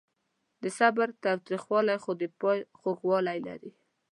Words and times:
د 0.61 0.63
صبر 0.77 1.07
تریخوالی 1.45 1.97
خو 2.03 2.11
د 2.21 2.23
پای 2.39 2.59
خوږوالی 2.79 3.39
لري. 3.47 3.71